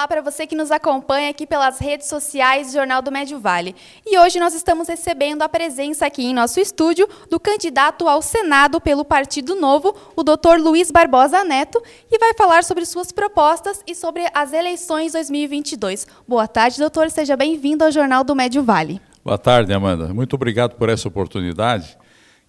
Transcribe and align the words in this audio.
Olá 0.00 0.08
para 0.08 0.22
você 0.22 0.46
que 0.46 0.56
nos 0.56 0.70
acompanha 0.70 1.28
aqui 1.28 1.46
pelas 1.46 1.78
redes 1.78 2.06
sociais 2.06 2.68
do 2.68 2.72
Jornal 2.72 3.02
do 3.02 3.12
Médio 3.12 3.38
Vale. 3.38 3.76
E 4.06 4.18
hoje 4.18 4.40
nós 4.40 4.54
estamos 4.54 4.88
recebendo 4.88 5.42
a 5.42 5.48
presença 5.48 6.06
aqui 6.06 6.24
em 6.24 6.32
nosso 6.32 6.58
estúdio 6.58 7.06
do 7.28 7.38
candidato 7.38 8.08
ao 8.08 8.22
Senado 8.22 8.80
pelo 8.80 9.04
Partido 9.04 9.54
Novo, 9.56 9.94
o 10.16 10.22
Dr. 10.22 10.56
Luiz 10.58 10.90
Barbosa 10.90 11.44
Neto, 11.44 11.82
que 12.08 12.18
vai 12.18 12.32
falar 12.32 12.64
sobre 12.64 12.86
suas 12.86 13.12
propostas 13.12 13.82
e 13.86 13.94
sobre 13.94 14.26
as 14.32 14.54
eleições 14.54 15.12
2022. 15.12 16.06
Boa 16.26 16.48
tarde, 16.48 16.78
doutor. 16.78 17.10
Seja 17.10 17.36
bem-vindo 17.36 17.84
ao 17.84 17.92
Jornal 17.92 18.24
do 18.24 18.34
Médio 18.34 18.62
Vale. 18.62 19.02
Boa 19.22 19.36
tarde, 19.36 19.70
Amanda. 19.70 20.14
Muito 20.14 20.32
obrigado 20.32 20.76
por 20.76 20.88
essa 20.88 21.08
oportunidade, 21.08 21.98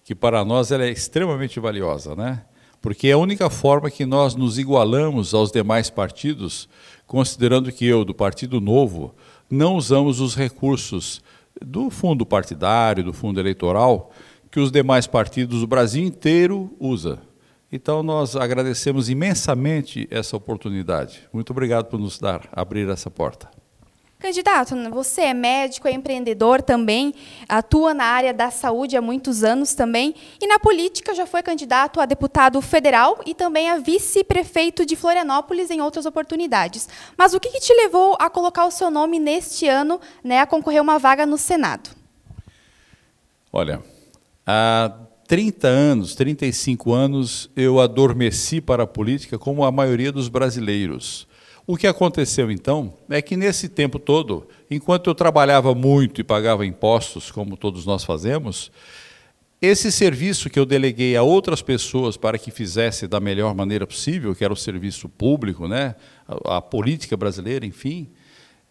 que 0.02 0.14
para 0.14 0.42
nós 0.42 0.72
ela 0.72 0.86
é 0.86 0.90
extremamente 0.90 1.60
valiosa, 1.60 2.16
né? 2.16 2.44
Porque 2.80 3.06
é 3.06 3.12
a 3.12 3.18
única 3.18 3.48
forma 3.48 3.88
que 3.88 4.04
nós 4.04 4.34
nos 4.34 4.58
igualamos 4.58 5.34
aos 5.34 5.52
demais 5.52 5.88
partidos 5.88 6.68
considerando 7.12 7.70
que 7.70 7.84
eu, 7.84 8.06
do 8.06 8.14
Partido 8.14 8.58
Novo, 8.58 9.14
não 9.50 9.76
usamos 9.76 10.18
os 10.18 10.34
recursos 10.34 11.22
do 11.60 11.90
fundo 11.90 12.24
partidário, 12.24 13.04
do 13.04 13.12
fundo 13.12 13.38
eleitoral, 13.38 14.10
que 14.50 14.58
os 14.58 14.72
demais 14.72 15.06
partidos 15.06 15.60
do 15.60 15.66
Brasil 15.66 16.02
inteiro 16.02 16.74
usa. 16.80 17.18
Então 17.70 18.02
nós 18.02 18.34
agradecemos 18.34 19.10
imensamente 19.10 20.08
essa 20.10 20.38
oportunidade. 20.38 21.28
Muito 21.34 21.50
obrigado 21.50 21.84
por 21.84 22.00
nos 22.00 22.18
dar 22.18 22.48
abrir 22.50 22.88
essa 22.88 23.10
porta. 23.10 23.50
Candidato, 24.22 24.76
você 24.88 25.22
é 25.22 25.34
médico, 25.34 25.88
é 25.88 25.90
empreendedor 25.90 26.62
também, 26.62 27.12
atua 27.48 27.92
na 27.92 28.04
área 28.04 28.32
da 28.32 28.52
saúde 28.52 28.96
há 28.96 29.02
muitos 29.02 29.42
anos 29.42 29.74
também, 29.74 30.14
e 30.40 30.46
na 30.46 30.60
política 30.60 31.12
já 31.12 31.26
foi 31.26 31.42
candidato 31.42 32.00
a 32.00 32.06
deputado 32.06 32.62
federal 32.62 33.20
e 33.26 33.34
também 33.34 33.68
a 33.68 33.78
vice-prefeito 33.78 34.86
de 34.86 34.94
Florianópolis 34.94 35.72
em 35.72 35.80
outras 35.80 36.06
oportunidades. 36.06 36.88
Mas 37.18 37.34
o 37.34 37.40
que, 37.40 37.48
que 37.48 37.58
te 37.58 37.74
levou 37.74 38.16
a 38.20 38.30
colocar 38.30 38.64
o 38.64 38.70
seu 38.70 38.92
nome 38.92 39.18
neste 39.18 39.66
ano 39.66 40.00
né, 40.22 40.38
a 40.38 40.46
concorrer 40.46 40.80
uma 40.80 41.00
vaga 41.00 41.26
no 41.26 41.36
Senado? 41.36 41.90
Olha, 43.52 43.82
há 44.46 44.92
30 45.26 45.66
anos, 45.66 46.14
35 46.14 46.92
anos, 46.92 47.50
eu 47.56 47.80
adormeci 47.80 48.60
para 48.60 48.84
a 48.84 48.86
política 48.86 49.36
como 49.36 49.64
a 49.64 49.72
maioria 49.72 50.12
dos 50.12 50.28
brasileiros. 50.28 51.26
O 51.66 51.76
que 51.76 51.86
aconteceu 51.86 52.50
então 52.50 52.94
é 53.08 53.22
que 53.22 53.36
nesse 53.36 53.68
tempo 53.68 53.98
todo, 53.98 54.48
enquanto 54.70 55.08
eu 55.08 55.14
trabalhava 55.14 55.74
muito 55.74 56.20
e 56.20 56.24
pagava 56.24 56.66
impostos, 56.66 57.30
como 57.30 57.56
todos 57.56 57.86
nós 57.86 58.04
fazemos, 58.04 58.72
esse 59.60 59.92
serviço 59.92 60.50
que 60.50 60.58
eu 60.58 60.66
deleguei 60.66 61.16
a 61.16 61.22
outras 61.22 61.62
pessoas 61.62 62.16
para 62.16 62.36
que 62.36 62.50
fizesse 62.50 63.06
da 63.06 63.20
melhor 63.20 63.54
maneira 63.54 63.86
possível, 63.86 64.34
que 64.34 64.42
era 64.42 64.52
o 64.52 64.56
serviço 64.56 65.08
público, 65.08 65.68
né, 65.68 65.94
a, 66.26 66.56
a 66.56 66.60
política 66.60 67.16
brasileira, 67.16 67.64
enfim, 67.64 68.10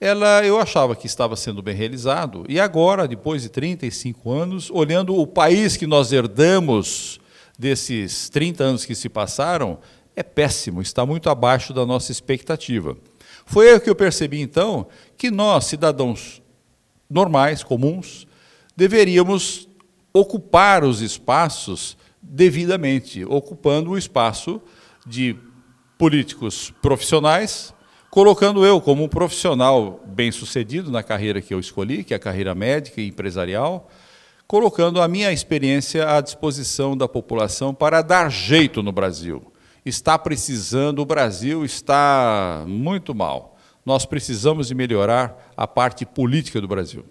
ela 0.02 0.46
eu 0.46 0.60
achava 0.60 0.94
que 0.94 1.06
estava 1.06 1.38
sendo 1.38 1.62
bem 1.62 1.76
realizado. 1.76 2.44
E 2.50 2.60
agora, 2.60 3.08
depois 3.08 3.44
de 3.44 3.50
35 3.50 4.30
anos, 4.30 4.70
olhando 4.70 5.16
o 5.16 5.26
país 5.26 5.78
que 5.78 5.88
nós 5.88 6.12
herdamos 6.12 7.22
desses 7.58 8.28
30 8.28 8.64
anos 8.64 8.84
que 8.84 8.96
se 8.96 9.08
passaram, 9.08 9.78
é 10.16 10.24
péssimo, 10.24 10.82
está 10.82 11.06
muito 11.06 11.30
abaixo 11.30 11.74
da 11.74 11.86
nossa 11.86 12.12
expectativa. 12.12 12.98
Foi 13.46 13.70
aí 13.70 13.80
que 13.80 13.90
eu 13.90 13.96
percebi, 13.96 14.42
então, 14.42 14.88
que 15.18 15.32
nós, 15.32 15.66
cidadãos 15.66 16.42
normais, 17.10 17.64
comuns, 17.64 18.28
deveríamos 18.76 19.68
ocupar 20.14 20.84
os 20.84 21.02
espaços 21.02 21.98
devidamente, 22.22 23.26
ocupando 23.26 23.92
o 23.92 23.98
espaço 23.98 24.62
de 25.06 25.36
políticos 25.98 26.74
profissionais, 26.82 27.74
colocando 28.10 28.66
eu 28.66 28.82
como 28.82 29.04
um 29.04 29.10
profissional 29.10 30.04
bem-sucedido 30.06 30.92
na 30.92 31.02
carreira 31.02 31.42
que 31.42 31.54
eu 31.54 31.60
escolhi, 31.60 32.04
que 32.04 32.14
é 32.14 32.18
a 32.18 32.20
carreira 32.20 32.54
médica 32.54 33.02
e 33.02 33.08
empresarial, 33.08 33.90
colocando 34.48 35.02
a 35.02 35.08
minha 35.08 35.32
experiência 35.32 36.10
à 36.10 36.20
disposição 36.20 36.96
da 36.96 37.08
população 37.08 37.74
para 37.74 38.02
dar 38.02 38.30
jeito 38.30 38.84
no 38.84 38.92
Brasil 38.92 39.51
está 39.86 40.18
precisando, 40.18 41.00
o 41.00 41.06
Brasil 41.06 41.66
está 41.66 42.64
muito 42.68 43.16
mal. 43.16 43.58
Nós 43.86 44.06
precisamos 44.06 44.68
de 44.68 44.76
melhorar 44.76 45.52
a 45.58 45.68
parte 45.68 46.06
política 46.06 46.62
do 46.62 46.68
Brasil. 46.68 47.04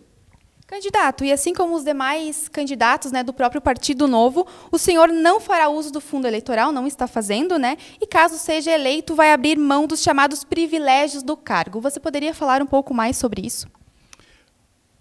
Candidato, 0.66 1.24
e 1.24 1.32
assim 1.32 1.52
como 1.52 1.74
os 1.74 1.82
demais 1.82 2.48
candidatos 2.48 3.10
né, 3.10 3.24
do 3.24 3.32
próprio 3.32 3.60
Partido 3.60 4.06
Novo, 4.06 4.46
o 4.70 4.78
senhor 4.78 5.08
não 5.08 5.40
fará 5.40 5.68
uso 5.68 5.90
do 5.90 6.00
fundo 6.00 6.28
eleitoral, 6.28 6.70
não 6.70 6.86
está 6.86 7.08
fazendo, 7.08 7.58
né? 7.58 7.76
E 8.00 8.06
caso 8.06 8.38
seja 8.38 8.70
eleito, 8.70 9.16
vai 9.16 9.32
abrir 9.32 9.58
mão 9.58 9.88
dos 9.88 10.00
chamados 10.00 10.44
privilégios 10.44 11.24
do 11.24 11.36
cargo. 11.36 11.80
Você 11.80 11.98
poderia 11.98 12.32
falar 12.32 12.62
um 12.62 12.66
pouco 12.66 12.94
mais 12.94 13.16
sobre 13.16 13.44
isso? 13.44 13.66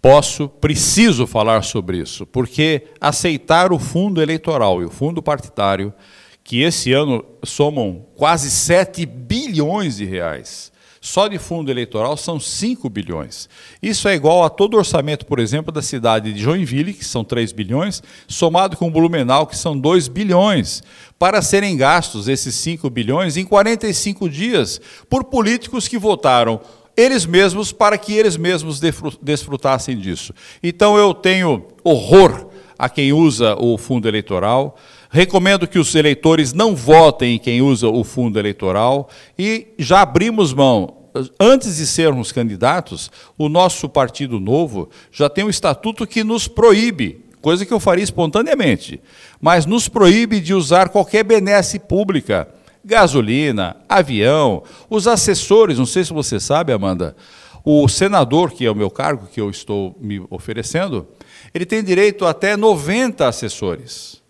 Posso, 0.02 0.48
preciso 0.48 1.24
falar 1.24 1.62
sobre 1.62 1.98
isso, 1.98 2.26
porque 2.26 2.88
aceitar 3.00 3.72
o 3.72 3.78
fundo 3.78 4.20
eleitoral 4.20 4.82
e 4.82 4.86
o 4.86 4.90
fundo 4.90 5.22
partidário 5.22 5.94
que 6.42 6.62
esse 6.62 6.92
ano 6.92 7.24
somam 7.44 8.06
quase 8.16 8.50
7 8.50 9.06
bilhões 9.06 9.96
de 9.96 10.04
reais. 10.04 10.70
Só 11.02 11.28
de 11.28 11.38
fundo 11.38 11.70
eleitoral 11.70 12.14
são 12.14 12.38
5 12.38 12.86
bilhões. 12.90 13.48
Isso 13.82 14.06
é 14.06 14.14
igual 14.14 14.44
a 14.44 14.50
todo 14.50 14.74
o 14.74 14.76
orçamento, 14.76 15.24
por 15.24 15.38
exemplo, 15.38 15.72
da 15.72 15.80
cidade 15.80 16.30
de 16.30 16.38
Joinville, 16.38 16.92
que 16.92 17.04
são 17.04 17.24
3 17.24 17.52
bilhões, 17.52 18.02
somado 18.28 18.76
com 18.76 18.90
Blumenau, 18.90 19.46
que 19.46 19.56
são 19.56 19.78
2 19.78 20.08
bilhões, 20.08 20.82
para 21.18 21.40
serem 21.40 21.74
gastos 21.74 22.28
esses 22.28 22.54
5 22.56 22.90
bilhões 22.90 23.38
em 23.38 23.46
45 23.46 24.28
dias 24.28 24.78
por 25.08 25.24
políticos 25.24 25.88
que 25.88 25.96
votaram 25.96 26.60
eles 26.96 27.24
mesmos 27.24 27.72
para 27.72 27.96
que 27.96 28.12
eles 28.12 28.36
mesmos 28.36 28.80
desfrutassem 29.22 29.96
disso. 29.96 30.34
Então 30.62 30.98
eu 30.98 31.14
tenho 31.14 31.66
horror 31.82 32.48
a 32.78 32.88
quem 32.88 33.12
usa 33.12 33.56
o 33.58 33.78
fundo 33.78 34.06
eleitoral. 34.08 34.76
Recomendo 35.12 35.66
que 35.66 35.78
os 35.78 35.92
eleitores 35.96 36.52
não 36.52 36.76
votem 36.76 37.34
em 37.34 37.38
quem 37.38 37.60
usa 37.60 37.88
o 37.88 38.04
fundo 38.04 38.38
eleitoral 38.38 39.08
e 39.36 39.66
já 39.76 40.02
abrimos 40.02 40.54
mão. 40.54 40.98
Antes 41.40 41.78
de 41.78 41.86
sermos 41.86 42.30
candidatos, 42.30 43.10
o 43.36 43.48
nosso 43.48 43.88
Partido 43.88 44.38
Novo 44.38 44.88
já 45.10 45.28
tem 45.28 45.42
um 45.42 45.50
estatuto 45.50 46.06
que 46.06 46.22
nos 46.22 46.46
proíbe, 46.46 47.24
coisa 47.42 47.66
que 47.66 47.74
eu 47.74 47.80
faria 47.80 48.04
espontaneamente, 48.04 49.00
mas 49.40 49.66
nos 49.66 49.88
proíbe 49.88 50.38
de 50.38 50.54
usar 50.54 50.90
qualquer 50.90 51.24
benesse 51.24 51.80
pública, 51.80 52.46
gasolina, 52.84 53.78
avião, 53.88 54.62
os 54.88 55.08
assessores, 55.08 55.76
não 55.76 55.86
sei 55.86 56.04
se 56.04 56.12
você 56.12 56.38
sabe, 56.38 56.72
Amanda, 56.72 57.16
o 57.64 57.88
senador, 57.88 58.52
que 58.52 58.64
é 58.64 58.70
o 58.70 58.76
meu 58.76 58.90
cargo 58.90 59.26
que 59.26 59.40
eu 59.40 59.50
estou 59.50 59.96
me 60.00 60.24
oferecendo, 60.30 61.08
ele 61.52 61.66
tem 61.66 61.82
direito 61.82 62.24
a 62.24 62.30
até 62.30 62.56
90 62.56 63.26
assessores. 63.26 64.20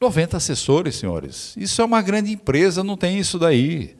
90 0.00 0.36
assessores, 0.36 0.96
senhores. 0.96 1.54
Isso 1.56 1.80
é 1.80 1.84
uma 1.84 2.02
grande 2.02 2.32
empresa, 2.32 2.84
não 2.84 2.96
tem 2.96 3.18
isso 3.18 3.38
daí. 3.38 3.96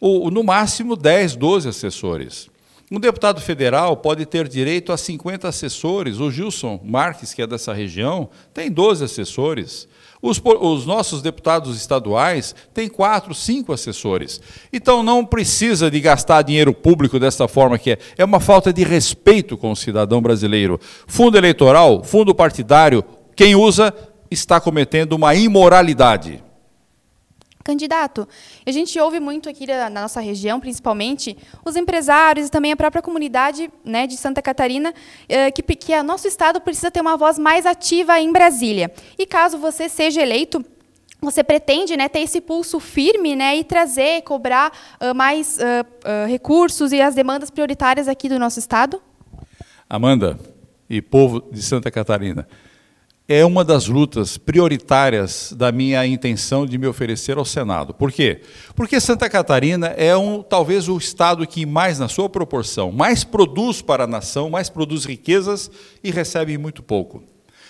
Ou, 0.00 0.30
no 0.30 0.42
máximo 0.42 0.96
10, 0.96 1.36
12 1.36 1.68
assessores. 1.68 2.48
Um 2.92 2.98
deputado 2.98 3.40
federal 3.40 3.96
pode 3.96 4.26
ter 4.26 4.48
direito 4.48 4.92
a 4.92 4.96
50 4.96 5.46
assessores. 5.46 6.18
O 6.18 6.28
Gilson 6.28 6.80
Marques, 6.82 7.32
que 7.32 7.40
é 7.40 7.46
dessa 7.46 7.72
região, 7.72 8.28
tem 8.52 8.68
12 8.68 9.04
assessores. 9.04 9.86
Os, 10.20 10.42
os, 10.44 10.86
nossos 10.86 11.22
deputados 11.22 11.76
estaduais 11.76 12.52
têm 12.74 12.88
quatro, 12.88 13.32
cinco 13.32 13.72
assessores. 13.72 14.40
Então 14.72 15.04
não 15.04 15.24
precisa 15.24 15.88
de 15.88 16.00
gastar 16.00 16.42
dinheiro 16.42 16.74
público 16.74 17.18
dessa 17.20 17.46
forma 17.46 17.78
que 17.78 17.92
é. 17.92 17.98
É 18.18 18.24
uma 18.24 18.40
falta 18.40 18.72
de 18.72 18.82
respeito 18.82 19.56
com 19.56 19.70
o 19.70 19.76
cidadão 19.76 20.20
brasileiro. 20.20 20.80
Fundo 21.06 21.38
eleitoral, 21.38 22.02
fundo 22.02 22.34
partidário, 22.34 23.04
quem 23.36 23.54
usa 23.54 23.94
está 24.30 24.60
cometendo 24.60 25.14
uma 25.14 25.34
imoralidade. 25.34 26.42
Candidato, 27.62 28.26
a 28.66 28.70
gente 28.70 28.98
ouve 28.98 29.20
muito 29.20 29.48
aqui 29.48 29.66
na 29.66 29.90
nossa 29.90 30.18
região, 30.20 30.58
principalmente, 30.58 31.36
os 31.64 31.76
empresários 31.76 32.46
e 32.48 32.50
também 32.50 32.72
a 32.72 32.76
própria 32.76 33.02
comunidade 33.02 33.70
né, 33.84 34.06
de 34.06 34.16
Santa 34.16 34.40
Catarina, 34.40 34.94
eh, 35.28 35.50
que, 35.50 35.62
que 35.62 35.94
o 35.94 36.02
nosso 36.02 36.26
Estado 36.26 36.58
precisa 36.60 36.90
ter 36.90 37.02
uma 37.02 37.18
voz 37.18 37.38
mais 37.38 37.66
ativa 37.66 38.18
em 38.18 38.32
Brasília. 38.32 38.90
E 39.18 39.26
caso 39.26 39.58
você 39.58 39.90
seja 39.90 40.22
eleito, 40.22 40.64
você 41.20 41.44
pretende 41.44 41.96
né, 41.96 42.08
ter 42.08 42.20
esse 42.20 42.40
pulso 42.40 42.80
firme 42.80 43.36
né, 43.36 43.56
e 43.56 43.62
trazer, 43.62 44.22
cobrar 44.22 44.72
uh, 45.00 45.14
mais 45.14 45.58
uh, 45.58 45.60
uh, 45.62 46.26
recursos 46.26 46.92
e 46.92 47.00
as 47.00 47.14
demandas 47.14 47.50
prioritárias 47.50 48.08
aqui 48.08 48.28
do 48.28 48.38
nosso 48.38 48.58
Estado? 48.58 49.02
Amanda 49.88 50.38
e 50.88 51.02
povo 51.02 51.42
de 51.52 51.62
Santa 51.62 51.90
Catarina, 51.90 52.48
é 53.32 53.44
uma 53.44 53.64
das 53.64 53.86
lutas 53.86 54.36
prioritárias 54.36 55.54
da 55.56 55.70
minha 55.70 56.04
intenção 56.04 56.66
de 56.66 56.76
me 56.76 56.88
oferecer 56.88 57.38
ao 57.38 57.44
Senado. 57.44 57.94
Por 57.94 58.10
quê? 58.10 58.40
Porque 58.74 58.98
Santa 58.98 59.30
Catarina 59.30 59.86
é 59.96 60.16
um, 60.16 60.42
talvez 60.42 60.88
o 60.88 60.98
estado 60.98 61.46
que 61.46 61.64
mais, 61.64 62.00
na 62.00 62.08
sua 62.08 62.28
proporção, 62.28 62.90
mais 62.90 63.22
produz 63.22 63.80
para 63.80 64.02
a 64.02 64.06
nação, 64.08 64.50
mais 64.50 64.68
produz 64.68 65.04
riquezas 65.04 65.70
e 66.02 66.10
recebe 66.10 66.58
muito 66.58 66.82
pouco. 66.82 67.22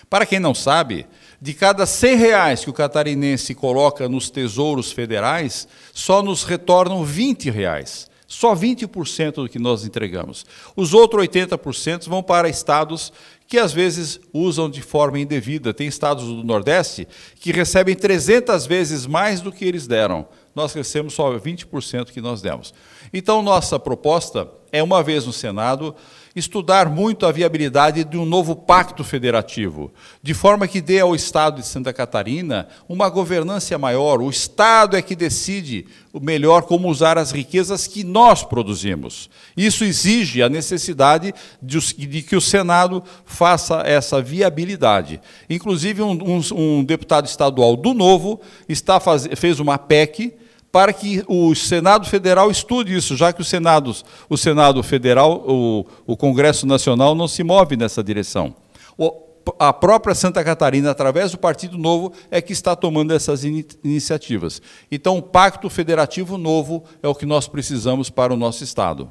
Para 0.08 0.24
quem 0.24 0.40
não 0.40 0.54
sabe, 0.54 1.06
de 1.38 1.52
cada 1.52 1.84
100 1.84 2.16
reais 2.16 2.64
que 2.64 2.70
o 2.70 2.72
catarinense 2.72 3.54
coloca 3.54 4.08
nos 4.08 4.30
tesouros 4.30 4.90
federais, 4.90 5.68
só 5.92 6.22
nos 6.22 6.42
retornam 6.42 7.04
20 7.04 7.50
reais. 7.50 8.09
Só 8.30 8.54
20% 8.54 9.32
do 9.34 9.48
que 9.48 9.58
nós 9.58 9.84
entregamos. 9.84 10.46
Os 10.76 10.94
outros 10.94 11.26
80% 11.26 12.08
vão 12.08 12.22
para 12.22 12.48
estados 12.48 13.12
que 13.48 13.58
às 13.58 13.72
vezes 13.72 14.20
usam 14.32 14.70
de 14.70 14.80
forma 14.80 15.18
indevida. 15.18 15.74
Tem 15.74 15.88
estados 15.88 16.26
do 16.26 16.44
Nordeste 16.44 17.08
que 17.40 17.50
recebem 17.50 17.96
300 17.96 18.66
vezes 18.66 19.04
mais 19.04 19.40
do 19.40 19.50
que 19.50 19.64
eles 19.64 19.88
deram. 19.88 20.28
Nós 20.54 20.72
recebemos 20.72 21.14
só 21.14 21.36
20% 21.36 22.12
que 22.12 22.20
nós 22.20 22.40
demos. 22.40 22.72
Então, 23.12 23.42
nossa 23.42 23.80
proposta 23.80 24.48
é, 24.70 24.80
uma 24.80 25.02
vez 25.02 25.26
no 25.26 25.32
Senado, 25.32 25.92
estudar 26.34 26.88
muito 26.88 27.26
a 27.26 27.32
viabilidade 27.32 28.04
de 28.04 28.16
um 28.16 28.24
novo 28.24 28.54
pacto 28.54 29.02
federativo, 29.02 29.92
de 30.22 30.32
forma 30.32 30.68
que 30.68 30.80
dê 30.80 31.00
ao 31.00 31.14
Estado 31.14 31.60
de 31.60 31.66
Santa 31.66 31.92
Catarina 31.92 32.68
uma 32.88 33.08
governança 33.08 33.76
maior. 33.76 34.20
O 34.22 34.30
Estado 34.30 34.96
é 34.96 35.02
que 35.02 35.16
decide 35.16 35.86
melhor 36.20 36.62
como 36.62 36.88
usar 36.88 37.18
as 37.18 37.32
riquezas 37.32 37.86
que 37.86 38.04
nós 38.04 38.44
produzimos. 38.44 39.28
Isso 39.56 39.84
exige 39.84 40.42
a 40.42 40.48
necessidade 40.48 41.34
de, 41.60 42.22
que 42.22 42.36
o 42.36 42.40
Senado 42.40 43.02
faça 43.24 43.82
essa 43.84 44.22
viabilidade. 44.22 45.20
Inclusive, 45.48 46.02
um, 46.02 46.12
um, 46.12 46.40
um 46.54 46.84
deputado 46.84 47.26
estadual 47.26 47.76
do 47.76 47.92
Novo 47.92 48.40
está 48.68 49.00
faz, 49.00 49.28
fez 49.36 49.58
uma 49.58 49.78
PEC 49.78 50.34
para 50.72 50.92
que 50.92 51.24
o 51.26 51.54
Senado 51.54 52.06
Federal 52.06 52.50
estude 52.50 52.96
isso, 52.96 53.16
já 53.16 53.32
que 53.32 53.40
o 53.40 53.44
Senado, 53.44 53.94
o 54.28 54.36
Senado 54.36 54.82
Federal, 54.82 55.44
o, 55.46 55.84
o 56.06 56.16
Congresso 56.16 56.66
Nacional 56.66 57.14
não 57.14 57.26
se 57.26 57.42
move 57.42 57.76
nessa 57.76 58.02
direção. 58.02 58.54
O, 58.96 59.12
a 59.58 59.72
própria 59.72 60.14
Santa 60.14 60.44
Catarina, 60.44 60.90
através 60.90 61.32
do 61.32 61.38
Partido 61.38 61.76
Novo, 61.76 62.12
é 62.30 62.40
que 62.40 62.52
está 62.52 62.76
tomando 62.76 63.12
essas 63.12 63.44
in 63.44 63.64
iniciativas. 63.82 64.62
Então, 64.90 65.18
o 65.18 65.22
Pacto 65.22 65.68
Federativo 65.68 66.38
Novo 66.38 66.84
é 67.02 67.08
o 67.08 67.14
que 67.14 67.26
nós 67.26 67.48
precisamos 67.48 68.10
para 68.10 68.32
o 68.32 68.36
nosso 68.36 68.62
Estado. 68.62 69.10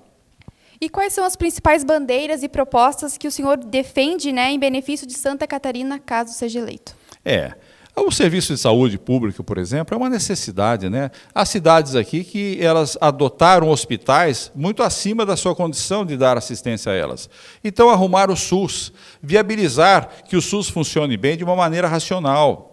E 0.81 0.87
quais 0.87 1.11
são 1.11 1.25
as 1.25 1.35
principais 1.35 1.83
bandeiras 1.83 2.41
e 2.41 2.47
propostas 2.47 3.17
que 3.17 3.27
o 3.27 3.31
senhor 3.31 3.57
defende 3.57 4.31
né, 4.31 4.49
em 4.51 4.57
benefício 4.59 5.05
de 5.05 5.13
Santa 5.13 5.45
Catarina, 5.45 5.99
caso 5.99 6.31
seja 6.31 6.59
eleito? 6.59 6.95
É. 7.25 7.53
O 8.05 8.11
serviço 8.11 8.53
de 8.53 8.59
saúde 8.59 8.97
público, 8.97 9.43
por 9.43 9.57
exemplo, 9.57 9.93
é 9.93 9.97
uma 9.97 10.09
necessidade. 10.09 10.89
Né? 10.89 11.11
Há 11.33 11.45
cidades 11.45 11.95
aqui 11.95 12.23
que 12.23 12.57
elas 12.61 12.97
adotaram 12.99 13.69
hospitais 13.69 14.51
muito 14.55 14.81
acima 14.81 15.25
da 15.25 15.35
sua 15.35 15.53
condição 15.53 16.05
de 16.05 16.15
dar 16.15 16.37
assistência 16.37 16.91
a 16.91 16.95
elas. 16.95 17.29
Então, 17.63 17.89
arrumar 17.89 18.31
o 18.31 18.35
SUS, 18.35 18.91
viabilizar 19.21 20.09
que 20.27 20.37
o 20.37 20.41
SUS 20.41 20.69
funcione 20.69 21.17
bem 21.17 21.37
de 21.37 21.43
uma 21.43 21.55
maneira 21.55 21.87
racional. 21.87 22.69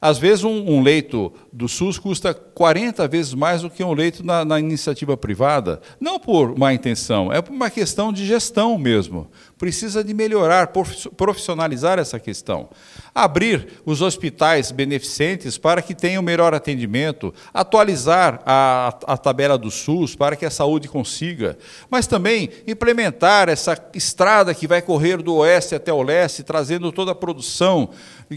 Às 0.00 0.16
vezes, 0.16 0.44
um, 0.44 0.66
um, 0.66 0.82
leito 0.82 1.30
do 1.52 1.68
SUS 1.68 1.98
custa 1.98 2.32
40 2.32 3.06
vezes 3.06 3.34
mais 3.34 3.60
do 3.60 3.68
que 3.68 3.84
um 3.84 3.92
leito 3.92 4.24
na, 4.24 4.46
na, 4.46 4.58
iniciativa 4.58 5.14
privada. 5.14 5.78
Não 6.00 6.18
por 6.18 6.58
má 6.58 6.72
intenção, 6.72 7.30
é 7.30 7.42
por 7.42 7.52
uma 7.52 7.68
questão 7.68 8.10
de 8.10 8.24
gestão 8.24 8.78
mesmo. 8.78 9.30
Precisa 9.60 10.02
de 10.02 10.14
melhorar, 10.14 10.72
profissionalizar 11.18 11.98
essa 11.98 12.18
questão. 12.18 12.70
Abrir 13.14 13.82
os 13.84 14.00
hospitais 14.00 14.72
beneficentes 14.72 15.58
para 15.58 15.82
que 15.82 15.94
tenham 15.94 16.22
melhor 16.22 16.54
atendimento, 16.54 17.34
atualizar 17.52 18.40
a, 18.46 18.96
a 19.06 19.18
tabela 19.18 19.58
do 19.58 19.70
SUS 19.70 20.16
para 20.16 20.34
que 20.34 20.46
a 20.46 20.50
saúde 20.50 20.88
consiga, 20.88 21.58
mas 21.90 22.06
também 22.06 22.48
implementar 22.66 23.50
essa 23.50 23.76
estrada 23.92 24.54
que 24.54 24.66
vai 24.66 24.80
correr 24.80 25.18
do 25.18 25.34
oeste 25.34 25.74
até 25.74 25.92
o 25.92 26.00
leste, 26.00 26.42
trazendo 26.42 26.90
toda 26.90 27.12
a 27.12 27.14
produção 27.14 27.90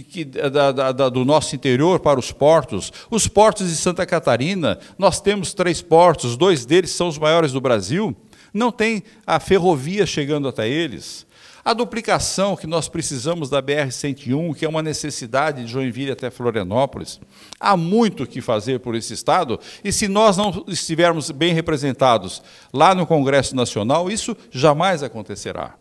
que, 0.10 0.26
da, 0.26 0.74
da, 0.74 0.92
da, 0.92 1.08
do 1.08 1.24
nosso 1.24 1.56
interior 1.56 2.02
para 2.02 2.20
os 2.20 2.34
portos. 2.34 2.92
Os 3.10 3.30
portos 3.30 3.70
de 3.70 3.78
Santa 3.78 4.06
Catarina, 4.06 4.78
nós 4.98 5.22
temos 5.22 5.54
três 5.54 5.82
portos, 5.82 6.36
dois 6.36 6.66
deles 6.66 6.92
são 6.92 7.08
os 7.08 7.18
maiores 7.18 7.54
do 7.54 7.62
Brasil, 7.62 8.14
não 8.54 8.72
tem 8.72 9.04
a 9.26 9.40
ferrovia 9.40 10.06
chegando 10.06 10.48
até 10.48 10.68
eles. 10.70 11.26
A 11.66 11.74
duplicação 11.74 12.58
que 12.58 12.68
nós 12.68 12.90
precisamos 12.90 13.50
da 13.50 13.64
BR-101, 13.64 14.54
que 14.54 14.66
é 14.66 14.70
uma 14.70 14.84
necessidade 14.84 15.64
de 15.64 15.72
Joinville 15.72 16.12
até 16.12 16.30
Florianópolis. 16.30 17.22
Há 17.58 17.78
muito 17.78 18.24
o 18.24 18.28
que 18.28 18.42
fazer 18.42 18.82
por 18.82 18.96
esse 18.96 19.14
Estado, 19.14 19.58
e 19.82 19.90
se 19.90 20.10
nós 20.10 20.36
não 20.36 20.66
estivermos 20.68 21.32
bem 21.32 21.54
representados 21.54 22.44
lá 22.74 22.94
no 22.94 23.08
Congresso 23.08 23.56
Nacional, 23.56 24.12
isso 24.12 24.36
jamais 24.52 25.04
acontecerá. 25.04 25.76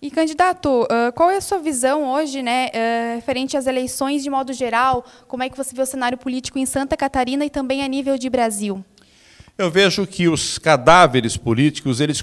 E, 0.00 0.10
candidato, 0.10 0.88
qual 1.14 1.30
é 1.30 1.36
a 1.36 1.40
sua 1.42 1.58
visão 1.58 2.10
hoje, 2.10 2.42
né, 2.42 2.70
referente 3.14 3.58
às 3.58 3.66
eleições 3.66 4.22
de 4.22 4.30
modo 4.30 4.54
geral? 4.54 5.04
Como 5.28 5.42
é 5.42 5.50
que 5.50 5.56
você 5.56 5.74
vê 5.74 5.82
o 5.82 5.86
cenário 5.86 6.16
político 6.16 6.58
em 6.58 6.64
Santa 6.64 6.96
Catarina 6.96 7.44
e 7.44 7.50
também 7.50 7.82
a 7.82 7.88
nível 7.88 8.16
de 8.16 8.30
Brasil? 8.30 8.82
Eu 9.56 9.70
vejo 9.70 10.04
que 10.04 10.26
os 10.28 10.58
cadáveres 10.58 11.36
políticos 11.36 12.00
eles 12.00 12.20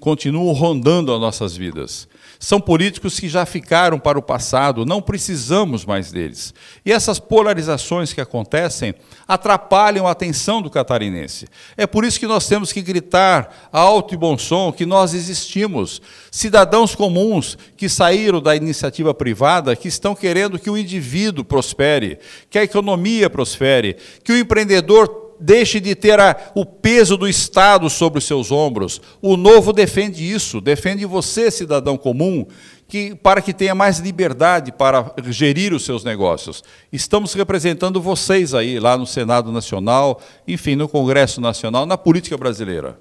continuam 0.00 0.52
rondando 0.52 1.14
as 1.14 1.20
nossas 1.20 1.56
vidas. 1.56 2.08
São 2.40 2.60
políticos 2.60 3.20
que 3.20 3.28
já 3.28 3.46
ficaram 3.46 4.00
para 4.00 4.18
o 4.18 4.22
passado, 4.22 4.84
não 4.84 5.00
precisamos 5.00 5.84
mais 5.84 6.10
deles. 6.10 6.52
E 6.84 6.90
essas 6.90 7.20
polarizações 7.20 8.12
que 8.12 8.20
acontecem 8.20 8.96
atrapalham 9.28 10.08
a 10.08 10.10
atenção 10.10 10.60
do 10.60 10.68
catarinense. 10.68 11.46
É 11.76 11.86
por 11.86 12.04
isso 12.04 12.18
que 12.18 12.26
nós 12.26 12.48
temos 12.48 12.72
que 12.72 12.82
gritar 12.82 13.68
alto 13.70 14.14
e 14.14 14.16
bom 14.16 14.36
som 14.36 14.72
que 14.72 14.84
nós 14.84 15.14
existimos. 15.14 16.02
Cidadãos 16.32 16.96
comuns 16.96 17.56
que 17.76 17.88
saíram 17.88 18.42
da 18.42 18.56
iniciativa 18.56 19.14
privada, 19.14 19.76
que 19.76 19.86
estão 19.86 20.16
querendo 20.16 20.58
que 20.58 20.68
o 20.68 20.76
indivíduo 20.76 21.44
prospere, 21.44 22.18
que 22.50 22.58
a 22.58 22.64
economia 22.64 23.30
prospere, 23.30 23.96
que 24.24 24.32
o 24.32 24.36
empreendedor 24.36 25.21
deixe 25.42 25.80
de 25.80 25.94
ter 25.94 26.20
a, 26.20 26.52
o 26.54 26.64
peso 26.64 27.16
do 27.16 27.28
Estado 27.28 27.90
sobre 27.90 28.18
os 28.18 28.24
seus 28.24 28.50
ombros. 28.50 29.00
O 29.20 29.36
novo 29.36 29.72
defende 29.72 30.30
isso, 30.30 30.60
defende 30.60 31.04
você, 31.04 31.50
cidadão 31.50 31.98
comum, 31.98 32.46
que, 32.86 33.14
para 33.14 33.42
que 33.42 33.52
tenha 33.52 33.74
mais 33.74 33.98
liberdade 33.98 34.70
para 34.70 35.14
gerir 35.28 35.72
os 35.72 35.84
seus 35.84 36.04
negócios. 36.04 36.62
Estamos 36.92 37.34
representando 37.34 38.00
vocês 38.00 38.54
aí, 38.54 38.78
lá 38.78 38.96
no 38.96 39.06
Senado 39.06 39.50
Nacional, 39.50 40.20
enfim, 40.46 40.76
no 40.76 40.88
Congresso 40.88 41.40
Nacional, 41.40 41.86
na 41.86 41.98
política 41.98 42.36
brasileira. 42.36 42.98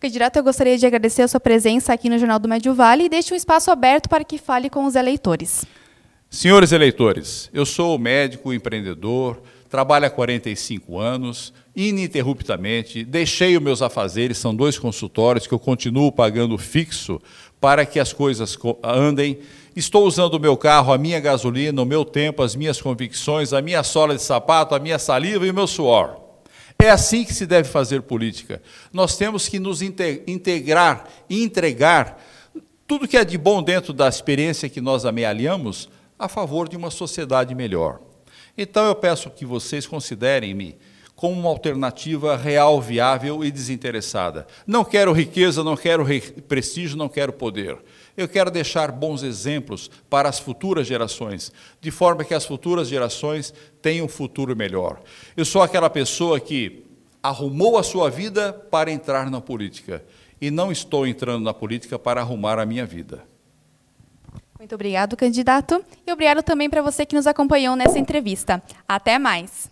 Candidato, 0.00 0.36
eu 0.36 0.44
gostaria 0.44 0.78
de 0.78 0.86
agradecer 0.86 1.22
a 1.22 1.28
sua 1.28 1.40
presença 1.40 1.92
aqui 1.92 2.08
no 2.08 2.18
Jornal 2.18 2.38
do 2.38 2.48
Médio 2.48 2.72
Vale 2.72 3.04
e 3.04 3.08
deixe 3.08 3.34
um 3.34 3.36
espaço 3.36 3.70
aberto 3.70 4.08
para 4.08 4.24
que 4.24 4.38
fale 4.38 4.70
com 4.70 4.84
os 4.86 4.94
eleitores. 4.94 5.64
Senhores 6.30 6.72
eleitores, 6.72 7.50
eu 7.52 7.64
sou 7.64 7.98
médico, 7.98 8.52
empreendedor, 8.52 9.42
trabalho 9.68 10.06
há 10.06 10.10
45 10.10 10.98
anos, 10.98 11.52
ininterruptamente, 11.76 13.04
deixei 13.04 13.56
os 13.56 13.62
meus 13.62 13.82
afazeres, 13.82 14.38
são 14.38 14.54
dois 14.54 14.78
consultórios 14.78 15.46
que 15.46 15.54
eu 15.54 15.58
continuo 15.58 16.10
pagando 16.10 16.56
fixo 16.56 17.20
para 17.60 17.84
que 17.84 18.00
as 18.00 18.12
coisas 18.12 18.58
andem. 18.82 19.38
Estou 19.76 20.06
usando 20.06 20.34
o 20.34 20.40
meu 20.40 20.56
carro, 20.56 20.92
a 20.92 20.98
minha 20.98 21.20
gasolina, 21.20 21.82
o 21.82 21.86
meu 21.86 22.04
tempo, 22.04 22.42
as 22.42 22.56
minhas 22.56 22.80
convicções, 22.80 23.52
a 23.52 23.62
minha 23.62 23.82
sola 23.82 24.16
de 24.16 24.22
sapato, 24.22 24.74
a 24.74 24.78
minha 24.78 24.98
saliva 24.98 25.46
e 25.46 25.50
o 25.50 25.54
meu 25.54 25.66
suor. 25.66 26.16
É 26.80 26.90
assim 26.90 27.24
que 27.24 27.34
se 27.34 27.44
deve 27.44 27.68
fazer 27.68 28.02
política. 28.02 28.62
Nós 28.92 29.16
temos 29.16 29.48
que 29.48 29.58
nos 29.58 29.82
integrar, 29.82 31.08
entregar 31.28 32.24
tudo 32.86 33.06
que 33.06 33.16
é 33.16 33.24
de 33.24 33.36
bom 33.36 33.62
dentro 33.62 33.92
da 33.92 34.08
experiência 34.08 34.68
que 34.68 34.80
nós 34.80 35.04
amealhamos 35.04 35.88
a 36.18 36.26
favor 36.28 36.68
de 36.68 36.76
uma 36.76 36.90
sociedade 36.90 37.54
melhor. 37.54 38.00
Então 38.60 38.84
eu 38.86 38.94
peço 38.96 39.30
que 39.30 39.46
vocês 39.46 39.86
considerem-me 39.86 40.76
como 41.14 41.38
uma 41.38 41.48
alternativa 41.48 42.36
real, 42.36 42.80
viável 42.80 43.44
e 43.44 43.50
desinteressada. 43.52 44.46
Não 44.66 44.84
quero 44.84 45.12
riqueza, 45.12 45.62
não 45.62 45.76
quero 45.76 46.04
prestígio, 46.48 46.96
não 46.96 47.08
quero 47.08 47.32
poder. 47.32 47.78
Eu 48.16 48.28
quero 48.28 48.50
deixar 48.50 48.90
bons 48.90 49.22
exemplos 49.22 49.88
para 50.10 50.28
as 50.28 50.40
futuras 50.40 50.88
gerações, 50.88 51.52
de 51.80 51.92
forma 51.92 52.24
que 52.24 52.34
as 52.34 52.44
futuras 52.44 52.88
gerações 52.88 53.54
tenham 53.80 54.06
um 54.06 54.08
futuro 54.08 54.56
melhor. 54.56 55.00
Eu 55.36 55.44
sou 55.44 55.62
aquela 55.62 55.88
pessoa 55.88 56.40
que 56.40 56.84
arrumou 57.22 57.78
a 57.78 57.84
sua 57.84 58.10
vida 58.10 58.52
para 58.52 58.90
entrar 58.90 59.30
na 59.30 59.40
política 59.40 60.04
e 60.40 60.50
não 60.50 60.72
estou 60.72 61.06
entrando 61.06 61.44
na 61.44 61.54
política 61.54 61.96
para 61.96 62.20
arrumar 62.20 62.58
a 62.58 62.66
minha 62.66 62.86
vida. 62.86 63.24
Muito 64.58 64.74
obrigado, 64.74 65.16
candidato. 65.16 65.84
E 66.06 66.12
obrigado 66.12 66.42
também 66.42 66.68
para 66.68 66.82
você 66.82 67.06
que 67.06 67.14
nos 67.14 67.26
acompanhou 67.26 67.76
nessa 67.76 67.98
entrevista. 67.98 68.62
Até 68.88 69.18
mais. 69.18 69.70